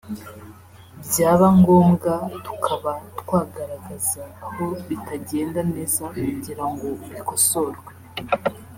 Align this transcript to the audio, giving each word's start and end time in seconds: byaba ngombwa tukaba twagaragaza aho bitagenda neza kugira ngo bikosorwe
byaba 1.07 1.47
ngombwa 1.59 2.13
tukaba 2.45 2.91
twagaragaza 3.19 4.23
aho 4.45 4.65
bitagenda 4.87 5.59
neza 5.73 6.01
kugira 6.19 6.63
ngo 6.71 6.87
bikosorwe 7.11 7.91